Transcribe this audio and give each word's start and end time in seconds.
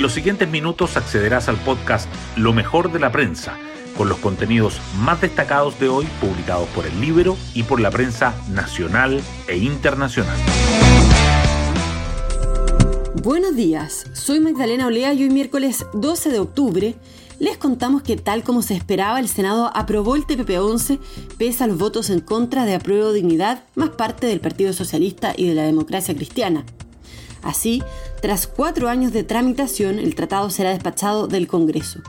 En 0.00 0.04
los 0.04 0.14
siguientes 0.14 0.48
minutos 0.48 0.96
accederás 0.96 1.50
al 1.50 1.58
podcast 1.58 2.08
Lo 2.34 2.54
mejor 2.54 2.90
de 2.90 2.98
la 2.98 3.12
prensa, 3.12 3.58
con 3.98 4.08
los 4.08 4.16
contenidos 4.16 4.80
más 5.00 5.20
destacados 5.20 5.78
de 5.78 5.90
hoy 5.90 6.06
publicados 6.22 6.66
por 6.70 6.86
el 6.86 6.98
libro 7.02 7.36
y 7.52 7.64
por 7.64 7.82
la 7.82 7.90
prensa 7.90 8.34
nacional 8.48 9.20
e 9.46 9.58
internacional. 9.58 10.38
Buenos 13.22 13.54
días, 13.54 14.06
soy 14.14 14.40
Magdalena 14.40 14.86
Olea 14.86 15.12
y 15.12 15.24
hoy 15.24 15.28
miércoles 15.28 15.84
12 15.92 16.30
de 16.30 16.38
octubre 16.38 16.94
les 17.38 17.58
contamos 17.58 18.00
que 18.00 18.16
tal 18.16 18.42
como 18.42 18.62
se 18.62 18.76
esperaba 18.76 19.20
el 19.20 19.28
Senado 19.28 19.70
aprobó 19.74 20.16
el 20.16 20.26
TPP-11 20.26 20.98
pese 21.36 21.64
a 21.64 21.66
los 21.66 21.76
votos 21.76 22.08
en 22.08 22.20
contra 22.20 22.64
de 22.64 22.74
Apruebo 22.74 23.12
Dignidad, 23.12 23.64
más 23.74 23.90
parte 23.90 24.28
del 24.28 24.40
Partido 24.40 24.72
Socialista 24.72 25.34
y 25.36 25.46
de 25.46 25.54
la 25.54 25.64
Democracia 25.64 26.14
Cristiana. 26.14 26.64
Así, 27.42 27.82
tras 28.20 28.46
cuatro 28.46 28.88
años 28.88 29.12
de 29.12 29.24
tramitación, 29.24 29.98
el 29.98 30.14
tratado 30.14 30.50
será 30.50 30.70
despachado 30.70 31.26
del 31.26 31.46
Congreso. 31.46 32.00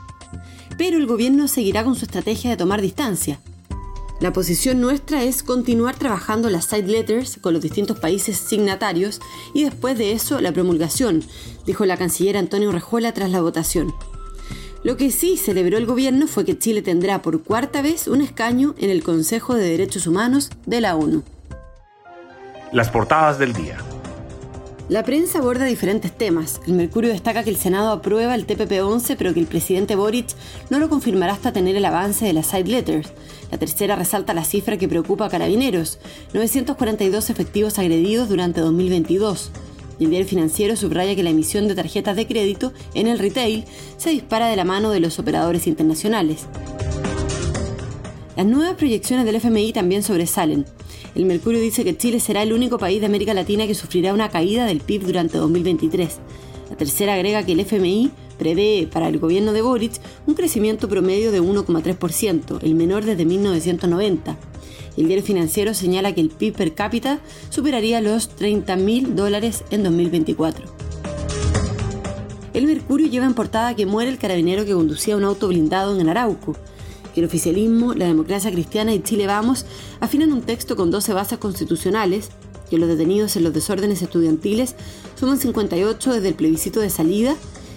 Pero 0.78 0.98
el 0.98 1.08
gobierno 1.08 1.48
seguirá 1.48 1.84
con 1.84 1.96
su 1.96 2.06
estrategia 2.06 2.50
de 2.50 2.58
tomar 2.58 2.82
distancia. 2.82 3.40
La 4.22 4.32
posición 4.34 4.80
nuestra 4.80 5.24
es 5.24 5.42
continuar 5.42 5.96
trabajando 5.96 6.52
las 6.52 6.66
side 6.66 6.88
letters 6.88 7.38
con 7.38 7.54
los 7.54 7.64
distintos 7.64 7.98
países 7.98 8.38
signatarios 8.38 9.20
y 9.56 9.64
después 9.64 9.98
de 9.98 10.12
eso 10.12 10.40
la 10.42 10.52
promulgación, 10.52 11.24
dijo 11.66 11.86
la 11.86 11.98
canciller 11.98 12.38
Antonio 12.38 12.72
Rejuela 12.72 13.14
tras 13.14 13.32
la 13.32 13.42
votación. 13.42 13.92
Lo 14.84 14.96
que 14.96 15.10
sí 15.10 15.38
celebró 15.38 15.78
el 15.78 15.88
gobierno 15.88 16.28
fue 16.28 16.46
que 16.46 16.58
Chile 16.58 16.84
tendrá 16.84 17.24
por 17.24 17.44
cuarta 17.44 17.82
vez 17.82 18.08
un 18.08 18.22
escaño 18.22 18.76
en 18.78 18.92
el 18.92 19.02
Consejo 19.02 19.56
de 19.56 19.64
Derechos 19.64 20.06
Humanos 20.06 20.52
de 20.68 20.82
la 20.82 20.96
ONU. 20.96 21.24
Las 22.72 22.90
portadas 22.90 23.40
del 23.40 23.54
día. 23.54 23.80
La 24.92 25.04
prensa 25.04 25.40
aborda 25.40 25.64
diferentes 25.64 26.12
temas. 26.12 26.60
El 26.68 26.74
Mercurio 26.74 27.12
destaca 27.12 27.46
que 27.46 27.50
el 27.50 27.56
Senado 27.56 27.94
aprueba 27.94 28.36
el 28.36 28.46
TPP-11, 28.46 29.16
pero 29.18 29.34
que 29.34 29.40
el 29.40 29.46
presidente 29.46 29.96
Boric 29.96 30.36
no 30.70 30.80
lo 30.80 30.90
confirmará 30.90 31.32
hasta 31.32 31.54
tener 31.54 31.78
el 31.78 31.86
avance 31.86 32.26
de 32.26 32.34
las 32.34 32.48
side 32.48 32.66
letters. 32.66 33.14
La 33.52 33.58
tercera 33.58 33.96
resalta 33.96 34.34
la 34.34 34.44
cifra 34.44 34.76
que 34.76 34.90
preocupa 34.90 35.28
a 35.28 35.30
carabineros, 35.30 35.98
942 36.34 37.30
efectivos 37.30 37.80
agredidos 37.80 38.28
durante 38.28 38.60
2022. 38.60 39.52
El 40.02 40.10
diario 40.10 40.28
financiero 40.28 40.76
subraya 40.76 41.16
que 41.16 41.24
la 41.24 41.30
emisión 41.30 41.70
de 41.70 41.76
tarjetas 41.76 42.18
de 42.18 42.28
crédito 42.28 42.74
en 42.94 43.08
el 43.08 43.18
retail 43.18 43.64
se 43.96 44.10
dispara 44.10 44.48
de 44.48 44.58
la 44.58 44.66
mano 44.66 44.90
de 44.90 45.00
los 45.00 45.20
operadores 45.20 45.68
internacionales. 45.68 46.48
Las 48.38 48.46
nuevas 48.46 48.76
proyecciones 48.76 49.26
del 49.26 49.36
FMI 49.36 49.74
también 49.74 50.04
sobresalen. 50.04 50.66
El 51.16 51.26
Mercurio 51.26 51.60
dice 51.60 51.84
que 51.84 51.98
Chile 51.98 52.22
será 52.22 52.44
el 52.44 52.54
único 52.54 52.78
país 52.78 53.02
de 53.02 53.08
América 53.08 53.34
Latina 53.34 53.68
que 53.68 53.76
sufrirá 53.76 54.14
una 54.14 54.30
caída 54.30 54.66
del 54.66 54.80
PIB 54.80 55.04
durante 55.04 55.38
2023. 55.38 56.20
La 56.70 56.78
tercera 56.78 57.16
agrega 57.16 57.44
que 57.44 57.52
el 57.52 57.60
FMI 57.60 58.12
prevé 58.40 58.88
para 58.92 59.10
el 59.10 59.20
gobierno 59.20 59.52
de 59.52 59.62
Boric 59.62 60.00
un 60.26 60.36
crecimiento 60.36 60.88
promedio 60.88 61.34
de 61.34 61.42
1,3%, 61.42 62.64
el 62.64 62.76
menor 62.76 63.04
desde 63.04 63.26
1990. 63.26 64.38
El 64.96 65.08
diario 65.08 65.24
financiero 65.24 65.74
señala 65.74 66.16
que 66.16 66.22
el 66.22 66.30
PIB 66.30 66.56
per 66.56 66.74
cápita 66.74 67.20
superaría 67.50 68.00
los 68.00 68.30
30 68.30 68.78
mil 68.78 69.16
dólares 69.16 69.66
en 69.72 69.84
2024. 69.84 70.66
El 72.54 72.66
Mercurio 72.66 73.08
lleva 73.08 73.26
en 73.26 73.34
portada 73.34 73.76
que 73.76 73.86
muere 73.86 74.10
el 74.10 74.18
carabinero 74.18 74.66
que 74.66 74.74
conducía 74.74 75.18
un 75.18 75.26
auto 75.26 75.50
blindado 75.50 76.00
en 76.00 76.08
Arauco 76.08 76.56
el 77.20 77.26
oficialismo, 77.26 77.94
la 77.94 78.06
democracia 78.06 78.52
cristiana 78.52 78.94
y 78.94 79.02
Chile 79.02 79.28
Vamos 79.28 79.66
afinan 80.00 80.32
un 80.32 80.42
texto 80.42 80.76
con 80.76 80.92
12 80.92 81.14
bases 81.14 81.40
constitucionales, 81.40 82.30
que 82.70 82.78
los 82.78 82.88
detenidos 82.88 83.36
en 83.36 83.44
los 83.44 83.54
desórdenes 83.54 84.02
estudiantiles 84.02 84.76
suman 85.20 85.38
58 85.38 86.14
desde 86.14 86.30
el 86.30 86.36
plebiscito 86.36 86.80
de 86.80 86.90
salida 86.90 87.36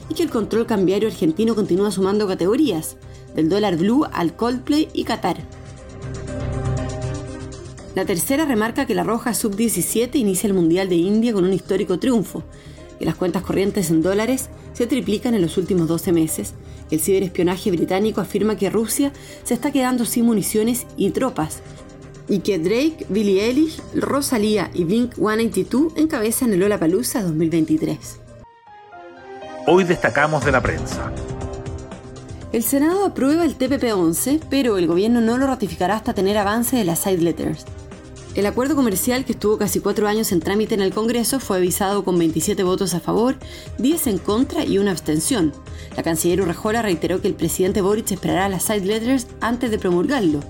y 0.08 0.14
que 0.14 0.22
el 0.22 0.30
control 0.30 0.66
cambiario 0.66 1.08
argentino 1.08 1.54
continúa 1.54 1.90
sumando 1.90 2.28
categorías, 2.28 2.96
del 3.34 3.48
dólar 3.48 3.76
blue 3.76 4.04
al 4.12 4.36
Coldplay 4.36 4.88
y 4.92 5.04
Qatar. 5.04 5.38
La 7.94 8.04
tercera 8.04 8.44
remarca 8.44 8.86
que 8.86 8.94
la 8.94 9.04
Roja 9.04 9.34
Sub-17 9.34 10.16
inicia 10.16 10.48
el 10.48 10.54
Mundial 10.54 10.88
de 10.88 10.96
India 10.96 11.32
con 11.32 11.44
un 11.44 11.52
histórico 11.52 11.98
triunfo, 11.98 12.42
que 12.98 13.04
las 13.04 13.14
cuentas 13.14 13.42
corrientes 13.42 13.90
en 13.90 14.02
dólares 14.02 14.48
se 14.72 14.86
triplican 14.86 15.34
en 15.34 15.42
los 15.42 15.56
últimos 15.58 15.88
12 15.88 16.12
meses 16.12 16.54
el 16.90 17.00
ciberespionaje 17.00 17.70
británico 17.70 18.20
afirma 18.20 18.56
que 18.56 18.70
Rusia 18.70 19.12
se 19.42 19.54
está 19.54 19.72
quedando 19.72 20.04
sin 20.04 20.26
municiones 20.26 20.86
y 20.96 21.10
tropas 21.10 21.60
y 22.28 22.38
que 22.40 22.58
Drake, 22.58 23.06
Billie 23.08 23.44
Eilish, 23.44 23.80
Rosalía 23.94 24.70
y 24.72 24.84
Blink 24.84 25.14
182 25.14 25.92
encabezan 25.96 26.52
el 26.52 26.60
Lollapalooza 26.60 27.22
2023. 27.22 28.20
Hoy 29.66 29.84
destacamos 29.84 30.44
de 30.44 30.52
la 30.52 30.62
prensa. 30.62 31.12
El 32.52 32.62
Senado 32.62 33.04
aprueba 33.04 33.44
el 33.44 33.58
TPP-11, 33.58 34.40
pero 34.48 34.78
el 34.78 34.86
gobierno 34.86 35.20
no 35.20 35.36
lo 35.38 35.46
ratificará 35.46 35.96
hasta 35.96 36.14
tener 36.14 36.38
avance 36.38 36.76
de 36.76 36.84
las 36.84 37.00
side 37.00 37.18
letters. 37.18 37.66
El 38.34 38.46
acuerdo 38.46 38.74
comercial, 38.74 39.24
que 39.24 39.30
estuvo 39.30 39.58
casi 39.58 39.78
cuatro 39.78 40.08
años 40.08 40.32
en 40.32 40.40
trámite 40.40 40.74
en 40.74 40.80
el 40.80 40.92
Congreso, 40.92 41.38
fue 41.38 41.58
avisado 41.58 42.04
con 42.04 42.18
27 42.18 42.64
votos 42.64 42.92
a 42.94 42.98
favor, 42.98 43.36
10 43.78 44.08
en 44.08 44.18
contra 44.18 44.64
y 44.64 44.78
una 44.78 44.90
abstención. 44.90 45.52
La 45.96 46.02
canciller 46.02 46.40
Urrejola 46.40 46.82
reiteró 46.82 47.20
que 47.20 47.28
el 47.28 47.34
presidente 47.34 47.80
Boric 47.80 48.10
esperará 48.10 48.48
las 48.48 48.64
side 48.64 48.86
letters 48.86 49.28
antes 49.40 49.70
de 49.70 49.78
promulgarlo. 49.78 50.40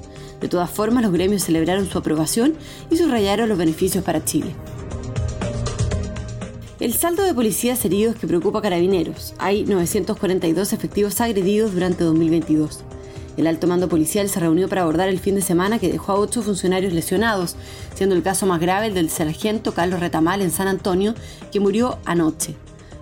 De 0.41 0.49
todas 0.49 0.71
formas, 0.71 1.03
los 1.03 1.13
gremios 1.13 1.43
celebraron 1.43 1.87
su 1.87 1.99
aprobación 1.99 2.55
y 2.91 2.97
subrayaron 2.97 3.51
los 3.51 3.59
beneficios 3.59 4.03
para 4.03 4.25
Chile. 4.25 4.55
El 6.81 6.95
saldo 6.95 7.23
de 7.23 7.35
policías 7.35 7.85
heridos 7.85 8.17
que 8.17 8.27
preocupa 8.27 8.61
a 8.61 8.63
carabineros. 8.63 9.35
Hay 9.39 9.65
942 9.65 10.73
efectivos 10.73 11.21
agredidos 11.21 11.75
durante 11.75 12.03
2022. 12.05 12.81
El 13.37 13.47
alto 13.47 13.67
mando 13.67 13.89
policial 13.89 14.29
se 14.29 14.41
reunió 14.41 14.69
para 14.69 14.83
abordar 14.83 15.09
el 15.09 15.19
fin 15.19 15.35
de 15.35 15.43
semana 15.43 15.79
que 15.79 15.91
dejó 15.91 16.13
a 16.13 16.19
ocho 16.19 16.43
funcionarios 16.43 16.93
lesionados, 16.93 17.57
siendo 17.95 18.15
el 18.15 18.23
caso 18.23 18.47
más 18.47 18.61
grave 18.61 18.87
el 18.87 18.95
del 18.95 19.11
sargento 19.11 19.75
Carlos 19.75 20.01
Retamal 20.01 20.41
en 20.41 20.51
San 20.51 20.69
Antonio, 20.69 21.15
que 21.51 21.61
murió 21.61 21.99
anoche. 22.05 22.55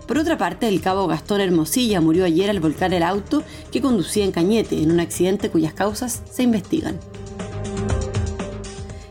Por 0.06 0.19
otra 0.19 0.37
parte, 0.37 0.69
el 0.69 0.81
cabo 0.81 1.06
Gastón 1.06 1.41
Hermosilla 1.41 2.00
murió 2.00 2.25
ayer 2.25 2.50
al 2.50 2.60
volcar 2.60 2.92
el 2.92 3.03
auto 3.03 3.42
que 3.71 3.81
conducía 3.81 4.25
en 4.25 4.32
Cañete, 4.32 4.82
en 4.82 4.91
un 4.91 5.00
accidente 5.00 5.50
cuyas 5.50 5.75
causas 5.75 6.22
se 6.31 6.42
investigan. 6.42 6.98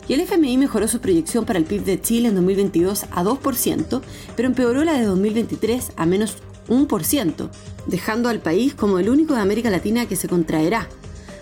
Y 0.07 0.13
el 0.13 0.21
FMI 0.21 0.57
mejoró 0.57 0.87
su 0.87 0.99
proyección 0.99 1.45
para 1.45 1.57
el 1.57 1.65
PIB 1.65 1.85
de 1.85 2.01
Chile 2.01 2.27
en 2.27 2.35
2022 2.35 3.05
a 3.11 3.23
2%, 3.23 4.01
pero 4.35 4.47
empeoró 4.47 4.83
la 4.83 4.93
de 4.93 5.05
2023 5.05 5.93
a 5.95 6.05
menos 6.05 6.35
1%, 6.67 7.49
dejando 7.87 8.27
al 8.27 8.39
país 8.39 8.75
como 8.75 8.99
el 8.99 9.09
único 9.09 9.35
de 9.35 9.41
América 9.41 9.69
Latina 9.69 10.07
que 10.07 10.17
se 10.17 10.27
contraerá, 10.27 10.89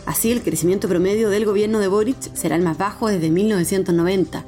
Así, 0.10 0.32
el 0.32 0.42
crecimiento 0.42 0.88
promedio 0.88 1.30
del 1.30 1.46
gobierno 1.46 1.78
de 1.78 1.88
Boric 1.88 2.34
será 2.34 2.56
el 2.56 2.64
más 2.64 2.80
bajo 2.80 3.10
desde 3.10 3.30
1990. 3.30 4.44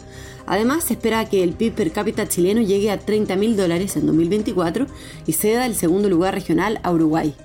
Además, 0.47 0.85
se 0.85 0.93
espera 0.93 1.29
que 1.29 1.43
el 1.43 1.53
PIB 1.53 1.73
per 1.75 1.91
cápita 1.91 2.27
chileno 2.27 2.61
llegue 2.61 2.89
a 2.89 2.97
30 2.97 3.35
mil 3.35 3.55
dólares 3.55 3.95
en 3.95 4.07
2024 4.07 4.87
y 5.27 5.33
ceda 5.33 5.67
el 5.67 5.75
segundo 5.75 6.09
lugar 6.09 6.33
regional 6.33 6.79
a 6.81 6.91
Uruguay. 6.91 7.35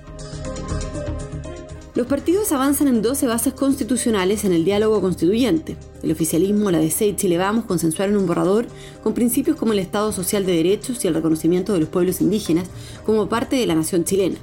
Los 1.93 2.07
partidos 2.07 2.51
avanzan 2.51 2.87
en 2.87 3.03
12 3.03 3.27
bases 3.27 3.53
constitucionales 3.53 4.45
en 4.45 4.53
el 4.53 4.65
diálogo 4.65 4.99
constituyente. 4.99 5.77
El 6.01 6.11
oficialismo, 6.11 6.71
la 6.71 6.79
DC 6.79 7.05
y 7.05 7.15
Chile 7.15 7.37
Vamos 7.37 7.65
consensuaron 7.65 8.17
un 8.17 8.25
borrador 8.25 8.65
con 9.03 9.13
principios 9.13 9.57
como 9.57 9.73
el 9.73 9.79
Estado 9.79 10.11
social 10.11 10.43
de 10.43 10.55
derechos 10.55 11.05
y 11.05 11.07
el 11.07 11.13
reconocimiento 11.13 11.73
de 11.73 11.81
los 11.81 11.89
pueblos 11.89 12.19
indígenas 12.19 12.67
como 13.05 13.29
parte 13.29 13.57
de 13.57 13.67
la 13.67 13.75
nación 13.75 14.05
chilena. 14.05 14.39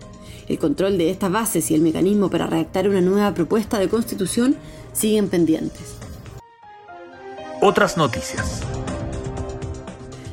El 0.48 0.58
control 0.58 0.98
de 0.98 1.10
estas 1.10 1.32
bases 1.32 1.70
y 1.70 1.74
el 1.74 1.80
mecanismo 1.80 2.28
para 2.28 2.46
redactar 2.46 2.88
una 2.88 3.00
nueva 3.00 3.32
propuesta 3.34 3.78
de 3.78 3.88
constitución 3.88 4.56
siguen 4.92 5.28
pendientes. 5.28 5.96
Otras 7.60 7.96
noticias. 7.96 8.60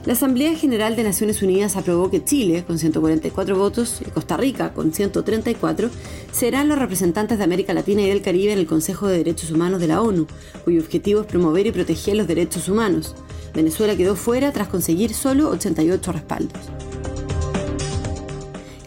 La 0.05 0.13
Asamblea 0.13 0.55
General 0.55 0.95
de 0.95 1.03
Naciones 1.03 1.43
Unidas 1.43 1.77
aprobó 1.77 2.09
que 2.09 2.23
Chile, 2.23 2.63
con 2.65 2.79
144 2.79 3.55
votos, 3.55 4.01
y 4.01 4.09
Costa 4.09 4.35
Rica, 4.35 4.73
con 4.73 4.91
134, 4.91 5.89
serán 6.31 6.67
los 6.67 6.79
representantes 6.79 7.37
de 7.37 7.43
América 7.43 7.73
Latina 7.73 8.01
y 8.01 8.09
del 8.09 8.23
Caribe 8.23 8.51
en 8.51 8.59
el 8.59 8.65
Consejo 8.65 9.07
de 9.07 9.19
Derechos 9.19 9.51
Humanos 9.51 9.79
de 9.79 9.87
la 9.87 10.01
ONU, 10.01 10.25
cuyo 10.63 10.81
objetivo 10.81 11.21
es 11.21 11.27
promover 11.27 11.67
y 11.67 11.71
proteger 11.71 12.15
los 12.17 12.27
derechos 12.27 12.67
humanos. 12.67 13.15
Venezuela 13.53 13.95
quedó 13.95 14.15
fuera 14.15 14.51
tras 14.51 14.69
conseguir 14.69 15.13
solo 15.13 15.49
88 15.49 16.11
respaldos 16.11 16.59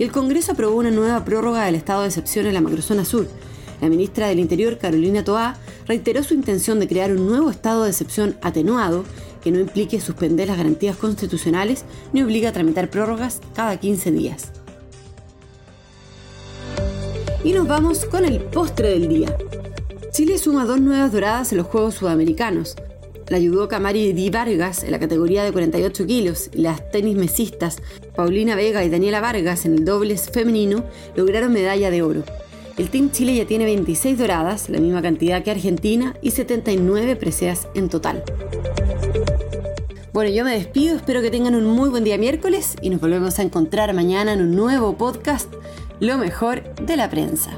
el 0.02 0.11
Congreso 0.11 0.52
aprobó 0.52 0.76
una 0.76 0.91
nueva 0.91 1.25
prórroga 1.25 1.64
del 1.64 1.76
estado 1.76 2.02
de 2.02 2.08
excepción 2.08 2.46
en 2.46 2.55
la 2.55 2.61
macrozona 2.61 3.05
sur. 3.05 3.29
La 3.81 3.88
ministra 3.88 4.29
del 4.29 4.41
Interior, 4.41 4.79
Carolina 4.79 5.25
Toá, 5.25 5.56
reiteró 5.87 6.23
su 6.23 6.35
intención 6.35 6.81
de 6.81 6.88
crear 6.88 7.12
un 7.12 7.26
nuevo 7.26 7.50
estado 7.50 7.85
de 7.85 7.91
excepción 7.91 8.37
atenuado 8.43 9.05
que 9.43 9.50
no 9.52 9.61
implique 9.61 10.00
suspender 10.00 10.49
las 10.49 10.56
garantías 10.56 10.96
constitucionales 10.96 11.85
ni 12.12 12.23
obliga 12.23 12.49
a 12.49 12.52
tramitar 12.52 12.91
prórrogas 12.91 13.41
cada 13.55 13.79
15 13.79 14.11
días. 14.11 14.52
Y 17.44 17.52
nos 17.52 17.69
vamos 17.69 18.06
con 18.06 18.25
el 18.25 18.41
postre 18.41 18.88
del 18.88 19.08
día. 19.08 19.37
Chile 20.12 20.38
suma 20.38 20.64
dos 20.64 20.81
nuevas 20.81 21.12
doradas 21.12 21.52
en 21.52 21.58
los 21.58 21.67
Juegos 21.67 21.96
Sudamericanos. 21.96 22.75
La 23.28 23.38
judoka 23.38 23.80
Mari 23.80 24.12
Di 24.12 24.30
Vargas 24.30 24.84
en 24.84 24.90
la 24.90 24.98
categoría 24.98 25.44
de 25.44 25.52
48 25.52 26.06
kilos 26.06 26.50
y 26.52 26.58
las 26.58 26.90
tenis 26.90 27.16
mesistas 27.16 27.78
Paulina 28.14 28.54
Vega 28.54 28.84
y 28.84 28.90
Daniela 28.90 29.20
Vargas 29.20 29.64
en 29.64 29.74
el 29.74 29.84
dobles 29.84 30.30
femenino 30.30 30.84
lograron 31.16 31.52
medalla 31.52 31.90
de 31.90 32.02
oro. 32.02 32.22
El 32.76 32.90
Team 32.90 33.10
Chile 33.12 33.36
ya 33.36 33.46
tiene 33.46 33.64
26 33.66 34.18
doradas, 34.18 34.68
la 34.68 34.80
misma 34.80 35.00
cantidad 35.00 35.44
que 35.44 35.52
Argentina, 35.52 36.14
y 36.22 36.32
79 36.32 37.14
preseas 37.14 37.68
en 37.74 37.88
total. 37.88 38.24
Bueno, 40.12 40.30
yo 40.30 40.44
me 40.44 40.54
despido, 40.54 40.96
espero 40.96 41.22
que 41.22 41.30
tengan 41.30 41.54
un 41.54 41.66
muy 41.66 41.88
buen 41.88 42.04
día 42.04 42.18
miércoles 42.18 42.76
y 42.80 42.90
nos 42.90 43.00
volvemos 43.00 43.38
a 43.38 43.42
encontrar 43.42 43.92
mañana 43.94 44.32
en 44.32 44.42
un 44.42 44.56
nuevo 44.56 44.96
podcast, 44.96 45.52
Lo 46.00 46.18
mejor 46.18 46.62
de 46.74 46.96
la 46.96 47.08
prensa. 47.08 47.50